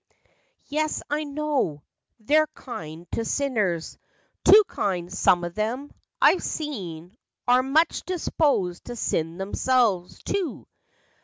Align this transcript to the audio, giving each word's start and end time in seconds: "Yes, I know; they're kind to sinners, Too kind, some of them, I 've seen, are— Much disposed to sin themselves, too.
"Yes, 0.65 1.03
I 1.11 1.25
know; 1.25 1.83
they're 2.19 2.47
kind 2.55 3.05
to 3.11 3.23
sinners, 3.23 3.99
Too 4.43 4.63
kind, 4.67 5.13
some 5.13 5.43
of 5.43 5.53
them, 5.53 5.91
I 6.19 6.35
've 6.37 6.41
seen, 6.41 7.15
are— 7.47 7.61
Much 7.61 8.01
disposed 8.01 8.85
to 8.85 8.95
sin 8.95 9.37
themselves, 9.37 10.17
too. 10.23 10.65